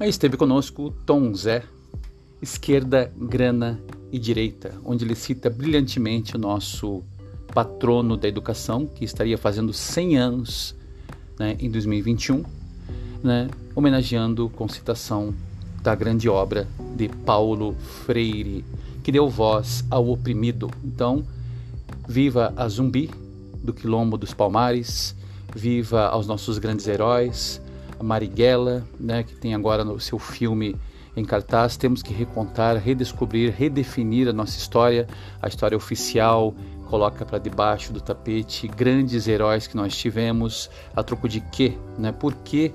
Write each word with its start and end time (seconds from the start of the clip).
Aí 0.00 0.08
esteve 0.08 0.38
conosco 0.38 0.94
Tom 1.04 1.34
Zé, 1.34 1.62
Esquerda, 2.40 3.12
Grana 3.18 3.78
e 4.10 4.18
Direita, 4.18 4.72
onde 4.82 5.04
ele 5.04 5.14
cita 5.14 5.50
brilhantemente 5.50 6.36
o 6.36 6.38
nosso 6.38 7.04
patrono 7.52 8.16
da 8.16 8.26
educação, 8.26 8.86
que 8.86 9.04
estaria 9.04 9.36
fazendo 9.36 9.74
100 9.74 10.16
anos 10.16 10.74
né, 11.38 11.54
em 11.60 11.70
2021, 11.70 12.42
né, 13.22 13.50
homenageando 13.76 14.48
com 14.48 14.66
citação 14.70 15.34
da 15.82 15.94
grande 15.94 16.30
obra 16.30 16.66
de 16.96 17.06
Paulo 17.06 17.76
Freire, 18.06 18.64
que 19.04 19.12
deu 19.12 19.28
voz 19.28 19.84
ao 19.90 20.08
oprimido. 20.08 20.70
Então, 20.82 21.22
viva 22.08 22.54
a 22.56 22.66
Zumbi 22.70 23.10
do 23.62 23.74
Quilombo 23.74 24.16
dos 24.16 24.32
Palmares, 24.32 25.14
viva 25.54 26.06
aos 26.06 26.26
nossos 26.26 26.56
grandes 26.56 26.88
heróis, 26.88 27.60
a 28.00 28.02
Marighella, 28.02 28.82
né, 28.98 29.22
que 29.22 29.34
tem 29.34 29.54
agora 29.54 29.84
no 29.84 30.00
seu 30.00 30.18
filme 30.18 30.74
em 31.14 31.22
cartaz. 31.22 31.76
Temos 31.76 32.02
que 32.02 32.14
recontar, 32.14 32.76
redescobrir, 32.78 33.52
redefinir 33.52 34.26
a 34.26 34.32
nossa 34.32 34.56
história, 34.56 35.06
a 35.40 35.46
história 35.46 35.76
oficial, 35.76 36.54
coloca 36.88 37.26
para 37.26 37.38
debaixo 37.38 37.92
do 37.92 38.00
tapete 38.00 38.66
grandes 38.66 39.28
heróis 39.28 39.66
que 39.66 39.76
nós 39.76 39.94
tivemos, 39.94 40.70
a 40.96 41.02
troco 41.02 41.28
de 41.28 41.40
quê? 41.40 41.74
Né? 41.98 42.10
Por 42.10 42.34
que, 42.36 42.72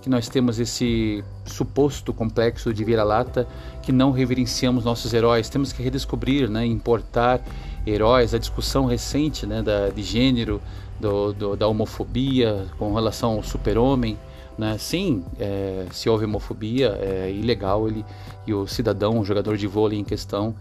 que 0.00 0.08
nós 0.08 0.28
temos 0.28 0.60
esse 0.60 1.24
suposto 1.44 2.14
complexo 2.14 2.72
de 2.72 2.84
vira-lata 2.84 3.48
que 3.82 3.90
não 3.90 4.12
reverenciamos 4.12 4.84
nossos 4.84 5.12
heróis? 5.12 5.48
Temos 5.48 5.72
que 5.72 5.82
redescobrir, 5.82 6.48
né? 6.48 6.64
importar 6.64 7.40
heróis, 7.84 8.32
a 8.32 8.38
discussão 8.38 8.86
recente 8.86 9.44
né? 9.44 9.60
da, 9.60 9.88
de 9.88 10.02
gênero, 10.02 10.62
do, 11.00 11.32
do, 11.32 11.56
da 11.56 11.66
homofobia 11.66 12.66
com 12.78 12.94
relação 12.94 13.32
ao 13.32 13.42
super-homem. 13.42 14.16
Né? 14.58 14.76
Sim, 14.76 15.24
é, 15.38 15.86
se 15.92 16.08
houve 16.08 16.24
homofobia, 16.24 16.98
é 17.00 17.30
ilegal 17.30 17.86
ele 17.86 18.04
e 18.44 18.52
o 18.52 18.66
cidadão, 18.66 19.20
o 19.20 19.24
jogador 19.24 19.56
de 19.56 19.66
vôlei 19.68 19.98
em 19.98 20.04
questão, 20.04 20.54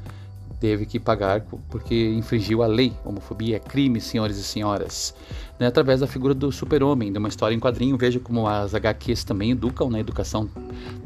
teve 0.59 0.85
que 0.85 0.99
pagar 0.99 1.41
porque 1.69 2.09
infringiu 2.09 2.61
a 2.61 2.67
lei. 2.67 2.93
Homofobia 3.03 3.55
é 3.55 3.59
crime, 3.59 3.99
senhores 3.99 4.37
e 4.37 4.43
senhoras. 4.43 5.15
Né, 5.59 5.65
através 5.65 5.99
da 5.99 6.07
figura 6.07 6.35
do 6.35 6.51
super-homem, 6.51 7.11
de 7.11 7.17
uma 7.17 7.27
história 7.27 7.55
em 7.55 7.59
quadrinho, 7.59 7.97
veja 7.97 8.19
como 8.19 8.47
as 8.47 8.75
HQs 8.75 9.23
também 9.23 9.51
educam, 9.51 9.89
né? 9.89 9.99
Educação, 9.99 10.47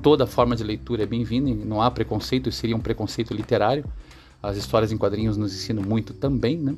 toda 0.02 0.28
forma 0.28 0.58
de 0.58 0.64
leitura 0.64 1.03
é 1.03 1.06
bem-vinda, 1.06 1.66
não 1.66 1.81
há 1.81 1.89
preconceito, 1.89 2.52
seria 2.52 2.75
um 2.75 2.81
preconceito 2.81 3.34
literário. 3.34 3.86
As 4.44 4.58
histórias 4.58 4.92
em 4.92 4.97
quadrinhos 4.97 5.38
nos 5.38 5.53
ensinam 5.53 5.84
muito 5.84 6.14
também, 6.14 6.58
né? 6.58 6.75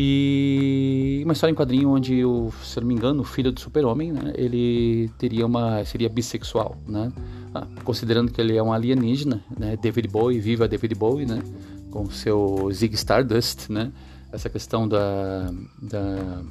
E 0.00 1.22
uma 1.24 1.32
história 1.32 1.52
em 1.52 1.56
quadrinho 1.56 1.90
onde, 1.90 2.24
o, 2.24 2.52
se 2.62 2.78
não 2.80 2.86
me 2.86 2.94
engano, 2.94 3.22
o 3.22 3.24
filho 3.24 3.50
do 3.50 3.58
super-homem, 3.58 4.12
né, 4.12 4.32
ele 4.36 5.10
teria 5.18 5.44
uma, 5.44 5.84
seria 5.84 6.08
bissexual, 6.08 6.76
né? 6.86 7.12
Ah, 7.52 7.66
considerando 7.82 8.30
que 8.30 8.40
ele 8.40 8.56
é 8.56 8.62
um 8.62 8.72
alienígena, 8.72 9.42
né? 9.58 9.76
David 9.76 10.06
Bowie, 10.06 10.38
viva 10.38 10.68
David 10.68 10.94
Bowie, 10.94 11.26
né? 11.26 11.42
com 11.90 12.10
seu 12.10 12.68
Zig 12.72 12.94
Stardust, 12.94 13.70
né? 13.70 13.92
Essa 14.30 14.48
questão 14.48 14.86
da, 14.86 15.50
da 15.80 16.42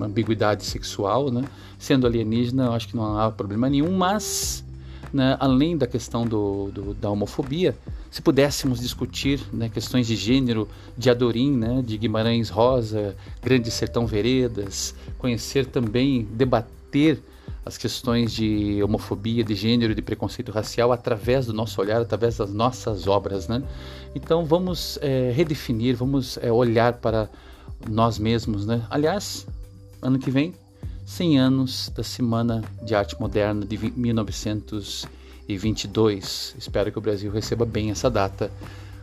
ambiguidade 0.00 0.64
sexual, 0.64 1.30
né? 1.30 1.44
Sendo 1.78 2.06
alienígena, 2.06 2.66
eu 2.66 2.72
acho 2.72 2.88
que 2.88 2.96
não 2.96 3.18
há 3.18 3.30
problema 3.30 3.68
nenhum, 3.68 3.96
mas 3.96 4.64
né, 5.12 5.36
além 5.38 5.76
da 5.76 5.86
questão 5.86 6.26
do, 6.26 6.70
do, 6.72 6.94
da 6.94 7.08
homofobia, 7.08 7.76
se 8.14 8.22
pudéssemos 8.22 8.78
discutir 8.78 9.40
né, 9.52 9.68
questões 9.68 10.06
de 10.06 10.14
gênero, 10.14 10.68
de 10.96 11.10
Adorim, 11.10 11.50
né, 11.50 11.82
de 11.84 11.98
Guimarães 11.98 12.48
Rosa, 12.48 13.16
Grande 13.42 13.72
Sertão 13.72 14.06
Veredas, 14.06 14.94
conhecer 15.18 15.66
também, 15.66 16.22
debater 16.30 17.20
as 17.66 17.76
questões 17.76 18.32
de 18.32 18.80
homofobia, 18.84 19.42
de 19.42 19.56
gênero, 19.56 19.96
de 19.96 20.00
preconceito 20.00 20.52
racial 20.52 20.92
através 20.92 21.46
do 21.46 21.52
nosso 21.52 21.80
olhar, 21.80 22.00
através 22.00 22.36
das 22.36 22.52
nossas 22.52 23.08
obras, 23.08 23.48
né? 23.48 23.64
Então 24.14 24.44
vamos 24.44 24.96
é, 25.02 25.32
redefinir, 25.34 25.96
vamos 25.96 26.38
é, 26.40 26.52
olhar 26.52 26.92
para 26.92 27.28
nós 27.90 28.16
mesmos, 28.16 28.64
né? 28.64 28.86
Aliás, 28.90 29.44
ano 30.00 30.20
que 30.20 30.30
vem, 30.30 30.54
100 31.04 31.40
anos 31.40 31.92
da 31.92 32.04
Semana 32.04 32.62
de 32.80 32.94
Arte 32.94 33.20
Moderna 33.20 33.66
de 33.66 33.76
1922. 35.48 36.56
Espero 36.58 36.90
que 36.90 36.98
o 36.98 37.00
Brasil 37.00 37.30
receba 37.30 37.64
bem 37.64 37.90
essa 37.90 38.10
data, 38.10 38.50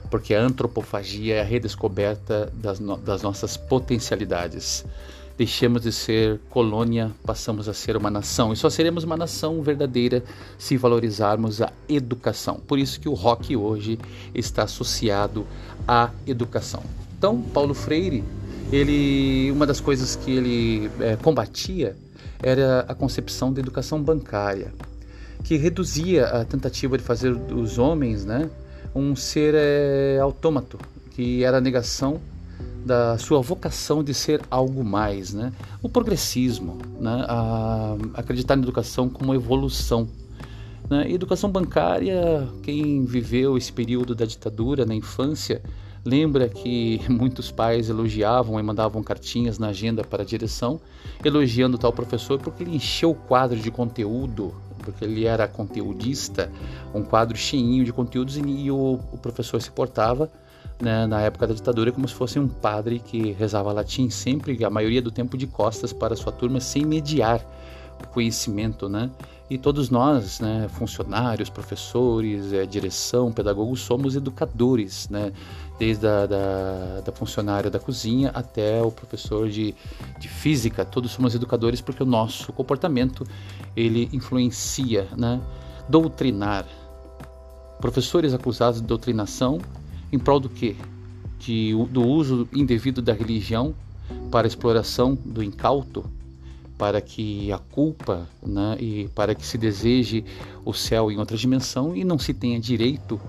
porque 0.09 0.33
a 0.33 0.41
antropofagia 0.41 1.35
é 1.35 1.41
a 1.41 1.43
redescoberta 1.43 2.51
das, 2.53 2.79
no 2.79 2.97
das 2.97 3.21
nossas 3.21 3.57
potencialidades 3.57 4.85
deixemos 5.41 5.81
de 5.81 5.91
ser 5.91 6.39
colônia, 6.51 7.11
passamos 7.25 7.67
a 7.67 7.73
ser 7.73 7.97
uma 7.97 8.11
nação. 8.11 8.53
E 8.53 8.55
só 8.55 8.69
seremos 8.69 9.03
uma 9.03 9.17
nação 9.17 9.59
verdadeira 9.63 10.23
se 10.55 10.77
valorizarmos 10.77 11.63
a 11.63 11.71
educação. 11.89 12.59
Por 12.67 12.77
isso 12.77 12.99
que 12.99 13.09
o 13.09 13.13
rock 13.15 13.55
hoje 13.55 13.97
está 14.35 14.63
associado 14.63 15.47
à 15.87 16.11
educação. 16.27 16.83
Então, 17.17 17.41
Paulo 17.41 17.73
Freire, 17.73 18.23
ele, 18.71 19.49
uma 19.51 19.65
das 19.65 19.79
coisas 19.79 20.15
que 20.15 20.29
ele 20.29 20.91
é, 20.99 21.15
combatia 21.15 21.95
era 22.43 22.81
a 22.87 22.93
concepção 22.93 23.51
da 23.51 23.59
educação 23.59 23.99
bancária, 23.99 24.71
que 25.43 25.57
reduzia 25.57 26.25
a 26.27 26.45
tentativa 26.45 26.97
de 26.97 27.03
fazer 27.03 27.33
dos 27.35 27.77
homens, 27.77 28.25
né, 28.25 28.49
um 28.95 29.15
ser 29.15 29.53
é, 29.55 30.19
autômato, 30.19 30.77
que 31.11 31.43
era 31.43 31.57
a 31.57 31.61
negação 31.61 32.19
da 32.85 33.17
sua 33.17 33.41
vocação 33.41 34.03
de 34.03 34.13
ser 34.13 34.41
algo 34.49 34.83
mais, 34.83 35.33
né? 35.33 35.53
O 35.81 35.89
progressismo, 35.89 36.79
né? 36.99 37.25
A, 37.27 37.95
acreditar 38.15 38.55
na 38.55 38.63
educação 38.63 39.07
como 39.07 39.33
evolução. 39.33 40.07
Né? 40.89 41.11
Educação 41.11 41.49
bancária, 41.49 42.47
quem 42.63 43.05
viveu 43.05 43.57
esse 43.57 43.71
período 43.71 44.15
da 44.15 44.25
ditadura 44.25 44.85
na 44.85 44.95
infância, 44.95 45.61
lembra 46.03 46.49
que 46.49 47.01
muitos 47.07 47.51
pais 47.51 47.89
elogiavam 47.89 48.59
e 48.59 48.63
mandavam 48.63 49.03
cartinhas 49.03 49.59
na 49.59 49.67
agenda 49.67 50.03
para 50.03 50.23
a 50.23 50.25
direção, 50.25 50.81
elogiando 51.23 51.77
tal 51.77 51.93
professor 51.93 52.39
porque 52.39 52.63
ele 52.63 52.75
encheu 52.75 53.11
o 53.11 53.15
quadro 53.15 53.59
de 53.59 53.69
conteúdo, 53.69 54.53
porque 54.81 55.05
ele 55.05 55.25
era 55.25 55.47
conteudista, 55.47 56.51
um 56.93 57.03
quadro 57.03 57.37
cheinho 57.37 57.85
de 57.85 57.93
conteúdos 57.93 58.37
e, 58.37 58.41
e 58.41 58.71
o, 58.71 58.99
o 59.11 59.17
professor 59.17 59.61
se 59.61 59.71
portava 59.71 60.29
né, 60.81 61.05
na 61.05 61.21
época 61.21 61.47
da 61.47 61.53
ditadura 61.53 61.91
como 61.91 62.07
se 62.07 62.13
fosse 62.13 62.39
um 62.39 62.47
padre 62.47 62.99
que 62.99 63.31
rezava 63.33 63.71
latim 63.71 64.09
sempre, 64.09 64.63
a 64.65 64.69
maioria 64.69 65.01
do 65.01 65.11
tempo 65.11 65.37
de 65.37 65.45
costas 65.47 65.93
para 65.93 66.15
sua 66.15 66.31
turma, 66.31 66.59
sem 66.59 66.83
mediar 66.85 67.39
o 68.03 68.07
conhecimento, 68.07 68.89
né? 68.89 69.09
E 69.49 69.57
todos 69.57 69.89
nós, 69.89 70.39
né, 70.39 70.67
funcionários, 70.69 71.49
professores, 71.49 72.53
é, 72.53 72.65
direção, 72.65 73.31
pedagogos, 73.31 73.81
somos 73.81 74.15
educadores, 74.15 75.09
né? 75.09 75.33
Desde 75.81 76.05
a 76.05 76.27
da, 76.27 77.01
da 77.03 77.11
funcionária 77.11 77.67
da 77.67 77.79
cozinha 77.79 78.29
até 78.35 78.83
o 78.83 78.91
professor 78.91 79.49
de, 79.49 79.73
de 80.19 80.29
física, 80.29 80.85
todos 80.85 81.09
somos 81.09 81.33
educadores 81.33 81.81
porque 81.81 82.03
o 82.03 82.05
nosso 82.05 82.53
comportamento 82.53 83.25
ele 83.75 84.07
influencia, 84.13 85.07
né? 85.17 85.41
Doutrinar. 85.89 86.67
Professores 87.79 88.31
acusados 88.31 88.79
de 88.79 88.85
doutrinação 88.85 89.59
em 90.11 90.19
prol 90.19 90.39
do 90.39 90.49
quê? 90.49 90.75
De, 91.39 91.73
do 91.89 92.07
uso 92.07 92.47
indevido 92.53 93.01
da 93.01 93.13
religião 93.13 93.73
para 94.29 94.45
exploração 94.45 95.17
do 95.25 95.41
incauto, 95.41 96.05
para 96.77 97.01
que 97.01 97.51
a 97.51 97.57
culpa 97.57 98.29
né, 98.39 98.77
e 98.79 99.09
para 99.15 99.33
que 99.33 99.43
se 99.43 99.57
deseje 99.57 100.23
o 100.63 100.75
céu 100.75 101.11
em 101.11 101.17
outra 101.17 101.35
dimensão 101.35 101.95
e 101.95 102.03
não 102.03 102.19
se 102.19 102.35
tenha 102.35 102.59
direito 102.59 103.19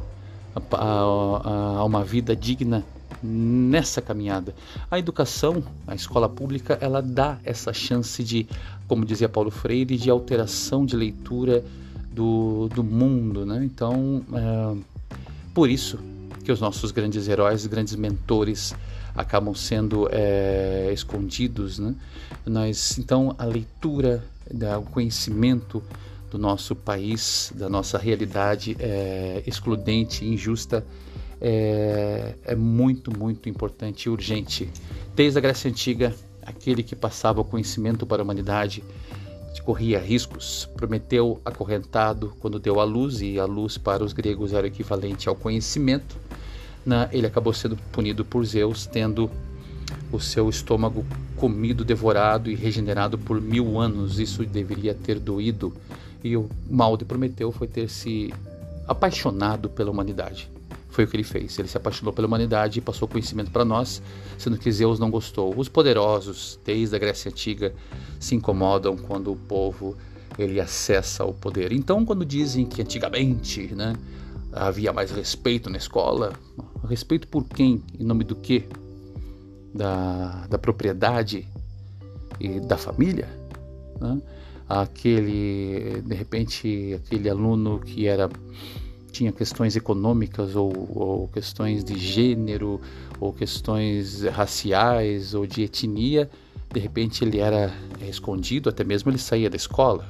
a, 0.55 0.77
a, 0.77 1.79
a 1.79 1.85
uma 1.85 2.05
vida 2.05 2.35
digna 2.35 2.85
nessa 3.23 4.03
caminhada. 4.03 4.55
A 4.91 4.99
educação, 4.99 5.63
a 5.87 5.95
escola 5.95 6.29
pública, 6.29 6.79
ela 6.81 7.01
dá 7.01 7.39
essa 7.45 7.73
chance 7.73 8.23
de, 8.25 8.47
como 8.89 9.05
dizia 9.05 9.29
Paulo 9.29 9.51
Freire, 9.51 9.97
de 9.97 10.11
alteração 10.11 10.85
de 10.85 10.97
leitura 10.97 11.65
do, 12.11 12.69
do 12.75 12.83
mundo. 12.83 13.47
Né? 13.47 13.65
Então, 13.65 14.23
é, 14.33 14.77
por 15.55 15.71
isso, 15.71 15.99
que 16.45 16.51
os 16.51 16.61
nossos 16.61 16.91
grandes 16.91 17.29
heróis, 17.29 17.67
grandes 17.67 17.95
mentores 17.95 18.75
acabam 19.15 19.55
sendo 19.55 20.09
é, 20.11 20.91
escondidos, 20.93 21.79
né? 21.79 21.95
Nós, 22.45 22.99
então, 22.99 23.35
a 23.39 23.45
leitura, 23.45 24.25
o 24.81 24.91
conhecimento 24.91 25.83
do 26.33 26.39
nosso 26.39 26.75
país, 26.75 27.53
da 27.55 27.69
nossa 27.69 27.99
realidade 27.99 28.77
é, 28.81 29.43
excludente, 29.47 30.25
injusta, 30.25 30.85
é, 31.41 32.35
é 32.45 32.57
muito, 32.57 33.17
muito 33.17 33.49
importante 33.49 34.05
e 34.05 34.09
urgente. 34.11 34.71
Desde 35.15 35.39
a 35.39 35.43
Grécia 35.43 35.71
Antiga, 35.71 36.15
aquele 36.43 36.83
que 36.83 36.97
passava 36.97 37.41
o 37.41 37.45
conhecimento 37.45 38.07
para 38.07 38.23
a 38.23 38.25
humanidade 38.25 38.83
corria 39.65 40.01
riscos. 40.01 40.69
Prometeu 40.75 41.41
acorrentado 41.45 42.35
quando 42.41 42.59
deu 42.59 42.81
a 42.81 42.85
luz, 42.85 43.21
e 43.21 43.39
a 43.39 43.45
luz 43.45 43.79
para 43.79 44.03
os 44.03 44.13
gregos 44.13 44.53
era 44.53 44.67
equivalente 44.67 45.29
ao 45.29 45.37
conhecimento 45.37 46.17
ele 47.13 47.27
acabou 47.27 47.53
sendo 47.53 47.77
punido 47.93 48.25
por 48.25 48.45
Zeus, 48.45 48.87
tendo 48.87 49.31
o 50.11 50.19
seu 50.19 50.49
estômago 50.49 51.05
comido, 51.37 51.85
devorado 51.85 52.51
e 52.51 52.55
regenerado 52.55 53.17
por 53.17 53.41
mil 53.41 53.79
anos. 53.79 54.19
Isso 54.19 54.45
deveria 54.45 54.95
ter 54.95 55.19
doído 55.19 55.73
E 56.23 56.37
o 56.37 56.49
mal 56.69 56.97
de 56.97 57.05
Prometeu 57.05 57.51
foi 57.51 57.67
ter 57.67 57.89
se 57.89 58.33
apaixonado 58.87 59.69
pela 59.69 59.91
humanidade. 59.91 60.51
Foi 60.91 61.05
o 61.05 61.09
que 61.09 61.17
ele 61.17 61.25
fez. 61.25 61.59
Ele 61.59 61.69
se 61.69 61.77
apaixonou 61.77 62.13
pela 62.13 62.27
humanidade 62.27 62.79
e 62.79 62.83
passou 62.83 63.09
conhecimento 63.09 63.51
para 63.51 63.65
nós, 63.65 64.03
sendo 64.39 64.59
que 64.59 64.71
Zeus 64.71 64.99
não 64.99 65.11
gostou. 65.11 65.55
Os 65.57 65.69
poderosos, 65.69 66.61
desde 66.65 66.95
a 66.95 66.99
Grécia 66.99 67.31
Antiga, 67.31 67.75
se 68.21 68.35
incomodam 68.35 68.97
quando 68.97 69.33
o 69.33 69.37
povo 69.37 69.97
ele 70.39 70.61
acessa 70.61 71.25
o 71.25 71.33
poder. 71.33 71.73
Então, 71.73 72.05
quando 72.05 72.25
dizem 72.25 72.67
que 72.67 72.83
antigamente 72.83 73.75
né, 73.75 73.95
havia 74.53 74.93
mais 74.93 75.11
respeito 75.11 75.71
na 75.71 75.79
escola, 75.79 76.33
respeito 76.87 77.27
por 77.29 77.45
quem? 77.45 77.83
Em 77.99 78.05
nome 78.05 78.25
do 78.25 78.37
quê? 78.37 78.65
Da, 79.75 80.47
da 80.49 80.59
propriedade 80.59 81.49
e 82.39 82.61
da 82.61 82.77
família? 82.77 83.29
Né? 84.03 84.21
Aquele, 84.69 86.03
de 86.05 86.15
repente, 86.15 87.01
aquele 87.05 87.29
aluno 87.31 87.79
que 87.79 88.07
era 88.07 88.29
tinha 89.13 89.31
questões 89.31 89.77
econômicas 89.77 90.57
ou, 90.57 90.73
ou, 90.95 91.29
questões 91.29 91.85
de 91.85 91.99
gênero 91.99 92.81
ou 93.21 93.33
questões 93.33 94.23
raciais 94.23 95.35
ou 95.35 95.47
de 95.47 95.63
etnia, 95.63 96.31
de 96.73 96.81
repente 96.81 97.23
ele 97.23 97.39
era 97.39 97.73
escondido, 98.01 98.71
até 98.71 98.83
mesmo 98.83 99.11
ele 99.11 99.19
saía 99.19 99.51
da 99.51 99.57
escola. 99.57 100.07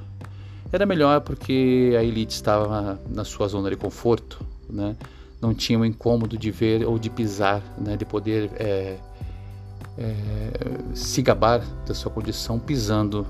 Era 0.73 0.87
melhor 0.87 1.21
porque 1.21 1.95
a 1.99 2.03
elite 2.03 2.35
estava 2.35 2.99
na 3.11 3.25
sua 3.25 3.49
zona 3.49 3.69
de 3.69 3.77
conforto, 3.77 4.41
né? 4.71 4.97
não 5.41 5.53
tinha 5.53 5.79
o 5.79 5.85
incômodo 5.85 6.39
de 6.39 6.51
ver 6.53 6.87
ou 6.87 6.99
de 6.99 7.11
pisar, 7.11 7.61
né? 7.77 7.97
de 7.97 8.05
poder 8.05 8.49
é, 8.55 8.97
é, 9.99 10.15
se 10.95 11.21
gabar 11.21 11.61
da 11.85 11.93
sua 11.93 12.11
condição 12.11 12.59
pisando 12.61 13.27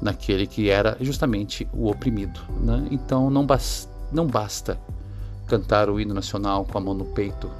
naquele 0.00 0.46
que 0.46 0.70
era 0.70 0.96
justamente 1.00 1.68
o 1.72 1.90
oprimido. 1.90 2.40
Né? 2.60 2.88
Então 2.90 3.30
não, 3.30 3.44
bas 3.44 3.88
não 4.12 4.26
basta 4.26 4.78
cantar 5.46 5.90
o 5.90 6.00
hino 6.00 6.14
nacional 6.14 6.64
com 6.64 6.78
a 6.78 6.80
mão 6.80 6.94
no 6.94 7.04
peito. 7.04 7.50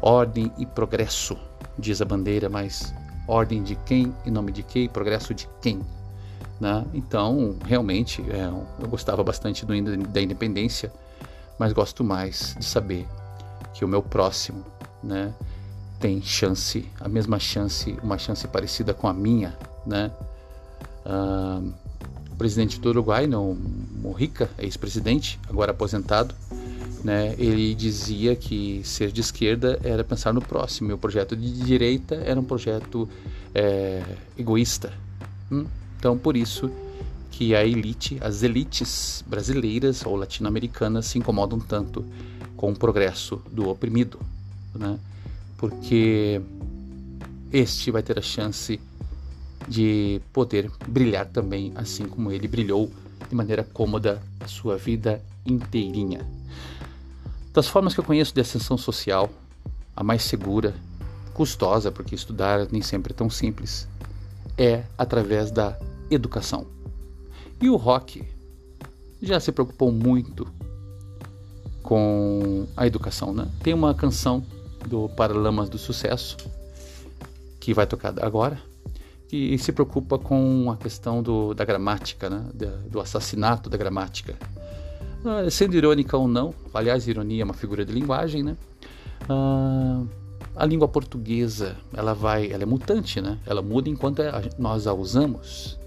Ordem 0.00 0.50
e 0.58 0.66
progresso, 0.66 1.38
diz 1.78 2.02
a 2.02 2.04
bandeira, 2.04 2.48
mas 2.48 2.92
ordem 3.26 3.62
de 3.62 3.76
quem, 3.76 4.12
em 4.26 4.30
nome 4.30 4.50
de 4.50 4.62
quem, 4.62 4.88
progresso 4.88 5.32
de 5.32 5.48
quem? 5.60 5.80
Né? 6.60 6.84
Então, 6.92 7.56
realmente, 7.64 8.22
é, 8.30 8.46
eu 8.46 8.88
gostava 8.88 9.22
bastante 9.22 9.64
do 9.64 9.74
hino 9.74 9.96
da 10.08 10.20
independência, 10.20 10.92
mas 11.58 11.72
gosto 11.72 12.02
mais 12.02 12.56
de 12.58 12.64
saber 12.64 13.06
que 13.74 13.84
o 13.84 13.88
meu 13.88 14.02
próximo 14.02 14.64
né, 15.02 15.32
tem 16.00 16.20
chance, 16.20 16.88
a 17.00 17.08
mesma 17.08 17.38
chance, 17.38 17.96
uma 18.02 18.18
chance 18.18 18.46
parecida 18.48 18.92
com 18.92 19.06
a 19.06 19.12
minha. 19.12 19.56
Né? 19.86 20.10
Uh, 21.04 21.72
o 22.32 22.36
presidente 22.36 22.80
do 22.80 22.88
Uruguai, 22.88 23.26
não, 23.26 23.54
Morrica, 24.00 24.50
ex-presidente, 24.58 25.38
agora 25.48 25.70
aposentado, 25.70 26.34
né, 27.04 27.34
ele 27.38 27.74
dizia 27.74 28.34
que 28.34 28.80
ser 28.84 29.10
de 29.10 29.20
esquerda 29.20 29.78
era 29.82 30.04
pensar 30.04 30.32
no 30.32 30.40
próximo, 30.40 30.90
e 30.90 30.94
o 30.94 30.98
projeto 30.98 31.36
de 31.36 31.52
direita 31.52 32.14
era 32.14 32.38
um 32.38 32.44
projeto 32.44 33.08
é, 33.54 34.02
egoísta. 34.38 34.92
Hum? 35.50 35.66
Então, 35.98 36.16
por 36.16 36.36
isso 36.36 36.70
que 37.30 37.54
a 37.54 37.64
elite, 37.64 38.18
as 38.20 38.42
elites 38.42 39.24
brasileiras 39.26 40.04
ou 40.04 40.16
latino-americanas 40.16 41.06
se 41.06 41.18
incomodam 41.18 41.58
tanto 41.58 42.04
com 42.56 42.70
o 42.70 42.76
progresso 42.76 43.42
do 43.50 43.68
oprimido, 43.68 44.20
né? 44.74 44.98
Porque 45.56 46.40
este 47.52 47.90
vai 47.90 48.02
ter 48.02 48.18
a 48.18 48.22
chance 48.22 48.76
de 48.76 48.82
poder 50.32 50.70
brilhar 50.86 51.26
também, 51.26 51.72
assim 51.74 52.04
como 52.04 52.30
ele 52.30 52.48
brilhou 52.48 52.90
de 53.28 53.34
maneira 53.34 53.62
cômoda 53.62 54.22
a 54.40 54.48
sua 54.48 54.76
vida 54.76 55.22
inteirinha. 55.46 56.26
Das 57.52 57.68
formas 57.68 57.94
que 57.94 58.00
eu 58.00 58.04
conheço 58.04 58.34
de 58.34 58.40
ascensão 58.40 58.78
social, 58.78 59.30
a 59.94 60.02
mais 60.02 60.22
segura, 60.22 60.74
custosa, 61.34 61.90
porque 61.90 62.14
estudar 62.14 62.66
nem 62.70 62.82
sempre 62.82 63.12
é 63.12 63.16
tão 63.16 63.28
simples, 63.28 63.86
é 64.56 64.84
através 64.96 65.50
da 65.50 65.78
educação. 66.10 66.66
E 67.60 67.68
o 67.68 67.76
rock 67.76 68.24
já 69.20 69.38
se 69.38 69.52
preocupou 69.52 69.92
muito 69.92 70.46
com 71.82 72.66
a 72.76 72.86
educação, 72.86 73.32
né? 73.32 73.48
Tem 73.62 73.74
uma 73.74 73.94
canção 73.94 74.44
do 74.88 75.08
Paralamas 75.10 75.68
do 75.68 75.78
Sucesso 75.78 76.36
que 77.60 77.72
vai 77.72 77.86
tocar 77.86 78.14
agora, 78.24 78.60
que 79.32 79.56
se 79.56 79.72
preocupa 79.72 80.18
com 80.18 80.70
a 80.70 80.76
questão 80.76 81.22
do, 81.22 81.54
da 81.54 81.64
gramática, 81.64 82.28
né? 82.28 82.44
do 82.90 83.00
assassinato 83.00 83.70
da 83.70 83.78
gramática. 83.78 84.34
Ah, 85.24 85.48
sendo 85.50 85.74
irônica 85.74 86.14
ou 86.14 86.28
não, 86.28 86.52
aliás, 86.74 87.08
ironia 87.08 87.40
é 87.40 87.44
uma 87.46 87.54
figura 87.54 87.82
de 87.82 87.94
linguagem, 87.94 88.42
né? 88.42 88.58
Ah, 89.26 90.02
a 90.54 90.66
língua 90.66 90.86
portuguesa, 90.86 91.78
ela 91.94 92.12
vai, 92.12 92.52
ela 92.52 92.64
é 92.64 92.66
mutante, 92.66 93.22
né? 93.22 93.38
Ela 93.46 93.62
muda 93.62 93.88
enquanto 93.88 94.20
nós 94.58 94.86
a 94.86 94.92
usamos. 94.92 95.78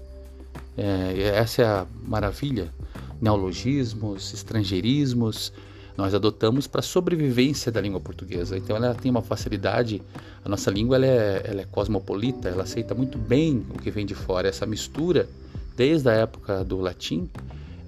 É, 0.76 1.30
essa 1.36 1.62
é 1.62 1.66
a 1.66 1.86
maravilha. 2.04 2.74
Neologismos, 3.20 4.34
estrangeirismos, 4.34 5.52
nós 5.96 6.14
adotamos 6.14 6.66
para 6.66 6.80
a 6.80 6.82
sobrevivência 6.82 7.72
da 7.72 7.80
língua 7.80 8.00
portuguesa. 8.00 8.56
Então 8.56 8.76
ela 8.76 8.94
tem 8.94 9.10
uma 9.10 9.22
facilidade, 9.22 10.02
a 10.44 10.48
nossa 10.48 10.70
língua 10.70 10.96
ela 10.96 11.06
é, 11.06 11.42
ela 11.44 11.60
é 11.62 11.64
cosmopolita, 11.64 12.48
ela 12.48 12.64
aceita 12.64 12.94
muito 12.94 13.16
bem 13.16 13.64
o 13.74 13.78
que 13.78 13.90
vem 13.90 14.04
de 14.04 14.14
fora. 14.14 14.48
Essa 14.48 14.66
mistura, 14.66 15.28
desde 15.76 16.08
a 16.08 16.12
época 16.12 16.62
do 16.64 16.78
latim, 16.80 17.28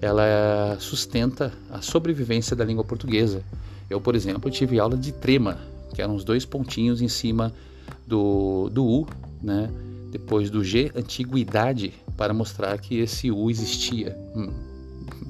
ela 0.01 0.77
sustenta 0.79 1.53
a 1.69 1.81
sobrevivência 1.81 2.55
da 2.55 2.65
língua 2.65 2.83
portuguesa. 2.83 3.43
Eu, 3.89 3.99
por 3.99 4.15
exemplo, 4.15 4.49
tive 4.49 4.79
aula 4.79 4.97
de 4.97 5.11
trema, 5.11 5.57
que 5.93 6.01
eram 6.01 6.15
os 6.15 6.23
dois 6.23 6.45
pontinhos 6.45 7.01
em 7.01 7.07
cima 7.07 7.53
do, 8.07 8.69
do 8.69 8.85
U, 8.85 9.07
né? 9.41 9.69
depois 10.11 10.49
do 10.49 10.63
G, 10.63 10.91
antiguidade, 10.95 11.93
para 12.17 12.33
mostrar 12.33 12.77
que 12.79 12.97
esse 12.99 13.31
U 13.31 13.49
existia. 13.49 14.17
Hum, 14.35 14.51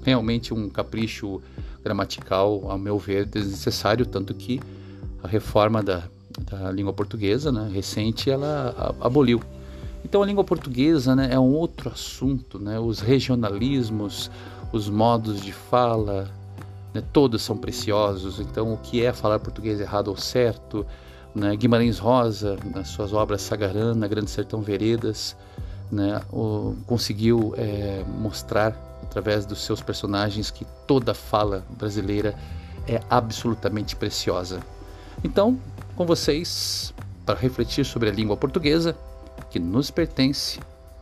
realmente 0.04 0.54
um 0.54 0.70
capricho 0.70 1.42
gramatical, 1.84 2.70
ao 2.70 2.78
meu 2.78 2.98
ver, 2.98 3.26
desnecessário, 3.26 4.06
tanto 4.06 4.34
que 4.34 4.60
a 5.24 5.28
reforma 5.28 5.82
da, 5.82 6.04
da 6.50 6.72
língua 6.72 6.94
portuguesa, 6.94 7.52
né, 7.52 7.70
recente, 7.74 8.30
ela 8.30 8.96
aboliu. 9.00 9.42
Então 10.04 10.22
a 10.22 10.26
língua 10.26 10.44
portuguesa 10.44 11.16
né, 11.16 11.30
é 11.32 11.40
um 11.40 11.54
outro 11.54 11.90
assunto, 11.90 12.58
né, 12.58 12.80
os 12.80 13.00
regionalismos, 13.00 14.32
os 14.72 14.90
modos 14.90 15.42
de 15.42 15.52
fala, 15.52 16.30
né, 16.94 17.04
todos 17.14 17.42
são 17.42 17.58
preciosos. 17.58 18.40
Então 18.40 18.74
o 18.74 18.78
que 18.78 19.04
é 19.04 19.12
falar 19.12 19.40
português 19.40 19.80
errado 19.80 20.08
ou 20.08 20.18
certo, 20.18 20.86
né, 21.36 21.56
Guimarães 21.56 22.00
Rosa, 22.00 22.58
nas 22.74 22.88
suas 22.90 23.14
obras 23.14 23.42
Sagarana, 23.42 24.08
Grande 24.08 24.32
Sertão 24.32 24.62
Veredas, 24.62 25.36
né, 25.92 26.22
o, 26.32 26.76
conseguiu 26.86 27.54
é, 27.58 28.04
mostrar 28.08 28.89
através 29.10 29.44
dos 29.46 29.66
seus 29.66 29.82
personagens 29.82 30.52
que 30.52 30.66
toda 30.86 31.16
fala 31.16 31.66
brasileira 31.72 32.36
é 32.88 33.02
absolutamente 33.10 33.96
preciosa. 33.96 34.60
Então, 35.24 35.60
com 35.96 36.06
vocês, 36.06 36.94
para 37.26 37.40
refletir 37.40 37.84
sobre 37.84 38.10
a 38.10 38.12
língua 38.12 38.38
portuguesa, 38.38 38.96
que 39.50 39.60
nos 39.60 39.90
pertence 39.90 40.60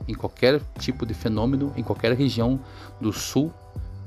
em 0.07 0.13
qualquer 0.13 0.61
tipo 0.79 1.05
de 1.05 1.13
fenômeno, 1.13 1.73
em 1.75 1.83
qualquer 1.83 2.13
região 2.13 2.59
do 2.99 3.11
sul 3.11 3.53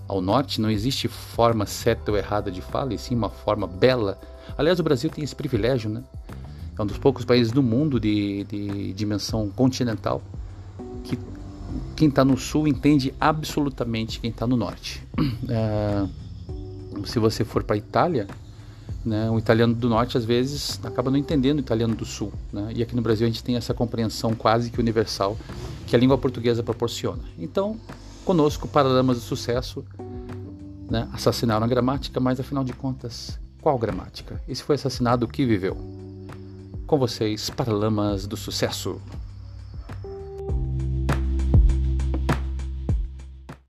ao 0.08 0.20
norte, 0.20 0.60
não 0.60 0.70
existe 0.70 1.06
forma 1.06 1.66
certa 1.66 2.10
ou 2.10 2.16
errada 2.16 2.50
de 2.50 2.62
fala, 2.62 2.94
e 2.94 2.98
sim 2.98 3.14
uma 3.14 3.28
forma 3.28 3.66
bela. 3.66 4.18
Aliás, 4.56 4.80
o 4.80 4.82
Brasil 4.82 5.10
tem 5.10 5.22
esse 5.22 5.36
privilégio, 5.36 5.90
né? 5.90 6.02
É 6.76 6.82
um 6.82 6.86
dos 6.86 6.98
poucos 6.98 7.24
países 7.24 7.52
do 7.52 7.62
mundo 7.62 8.00
de, 8.00 8.44
de 8.44 8.92
dimensão 8.94 9.50
continental 9.50 10.22
que 11.04 11.16
quem 12.00 12.08
está 12.08 12.24
no 12.24 12.38
sul 12.38 12.66
entende 12.66 13.12
absolutamente 13.20 14.20
quem 14.20 14.30
está 14.30 14.46
no 14.46 14.56
norte. 14.56 15.06
É, 15.50 16.06
se 17.04 17.18
você 17.18 17.44
for 17.44 17.62
para 17.62 17.74
a 17.74 17.78
Itália, 17.78 18.26
né, 19.04 19.30
o 19.30 19.38
italiano 19.38 19.74
do 19.74 19.88
norte 19.88 20.16
às 20.16 20.24
vezes 20.24 20.80
acaba 20.82 21.10
não 21.10 21.18
entendendo 21.18 21.58
o 21.58 21.60
italiano 21.60 21.94
do 21.94 22.04
sul. 22.06 22.32
Né? 22.52 22.72
E 22.76 22.82
aqui 22.82 22.96
no 22.96 23.02
Brasil 23.02 23.26
a 23.26 23.30
gente 23.30 23.44
tem 23.44 23.56
essa 23.56 23.74
compreensão 23.74 24.34
quase 24.34 24.70
que 24.70 24.80
universal 24.80 25.36
que 25.86 25.94
a 25.94 25.98
língua 25.98 26.16
portuguesa 26.16 26.62
proporciona. 26.62 27.22
Então, 27.38 27.78
conosco, 28.24 28.66
Paralamas 28.66 29.18
do 29.18 29.22
Sucesso, 29.22 29.84
né, 30.90 31.06
assassinaram 31.12 31.66
a 31.66 31.68
gramática, 31.68 32.18
mas 32.18 32.40
afinal 32.40 32.64
de 32.64 32.72
contas, 32.72 33.38
qual 33.60 33.78
gramática? 33.78 34.40
Esse 34.48 34.62
foi 34.62 34.76
assassinado 34.76 35.26
o 35.26 35.28
que 35.28 35.44
viveu? 35.44 35.76
Com 36.86 36.98
vocês, 36.98 37.50
Paralamas 37.50 38.26
do 38.26 38.36
Sucesso. 38.36 39.00